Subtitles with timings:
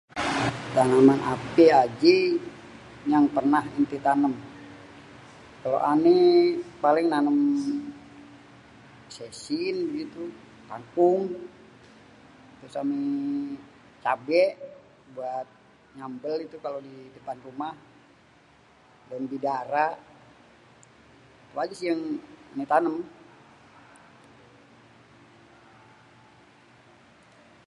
[0.75, 2.17] """Taneman apé ajé
[3.11, 4.33] yang pernah enté tanem?""
[5.61, 6.17] Kalo ané
[6.83, 7.37] paling nanem
[9.15, 10.23] cesim gitu
[10.69, 11.21] kangkung
[12.57, 12.89] terusan
[14.03, 14.43] cabé
[15.15, 15.47] buat
[15.97, 17.73] nyambel itu kalo di depan rumah
[19.07, 19.85] daun bidara.
[21.45, 22.01] Itu aja sih yang
[22.53, 22.95] ané tanem."